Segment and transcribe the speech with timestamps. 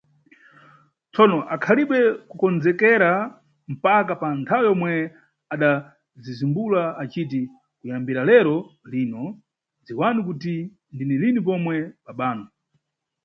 [1.11, 1.99] Tsono akhalibe
[2.29, 3.11] kukondzekera
[3.73, 4.91] mpaka pa nthawe yomwe
[5.53, 7.41] adadzazimbula aciti,
[7.79, 8.55] kuyambira lero
[8.91, 9.23] lino,
[9.85, 10.53] dziwani kuti
[10.93, 11.75] ndine lini pomwe
[12.05, 12.45] babanu.